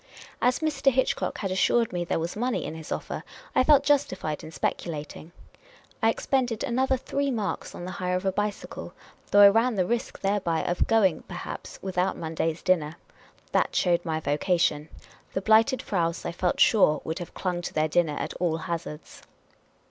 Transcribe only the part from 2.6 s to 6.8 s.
in his offer, I felt justified in speculating. I expended